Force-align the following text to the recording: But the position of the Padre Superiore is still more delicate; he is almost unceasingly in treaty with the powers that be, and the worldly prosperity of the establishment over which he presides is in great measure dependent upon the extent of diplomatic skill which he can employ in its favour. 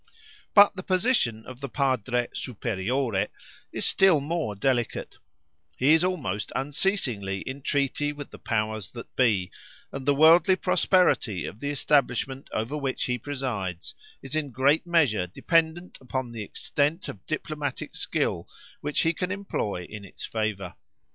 But 0.55 0.75
the 0.75 0.81
position 0.81 1.45
of 1.45 1.61
the 1.61 1.69
Padre 1.69 2.27
Superiore 2.33 3.27
is 3.71 3.85
still 3.85 4.19
more 4.19 4.55
delicate; 4.55 5.19
he 5.77 5.93
is 5.93 6.03
almost 6.03 6.51
unceasingly 6.55 7.41
in 7.41 7.61
treaty 7.61 8.11
with 8.11 8.31
the 8.31 8.39
powers 8.39 8.89
that 8.93 9.15
be, 9.15 9.51
and 9.91 10.03
the 10.07 10.15
worldly 10.15 10.55
prosperity 10.55 11.45
of 11.45 11.59
the 11.59 11.69
establishment 11.69 12.49
over 12.51 12.75
which 12.75 13.03
he 13.03 13.19
presides 13.19 13.93
is 14.23 14.35
in 14.35 14.49
great 14.49 14.87
measure 14.87 15.27
dependent 15.27 15.99
upon 16.01 16.31
the 16.31 16.41
extent 16.41 17.07
of 17.07 17.23
diplomatic 17.27 17.95
skill 17.95 18.47
which 18.79 19.01
he 19.01 19.13
can 19.13 19.29
employ 19.31 19.83
in 19.87 20.03
its 20.03 20.25
favour. 20.25 20.73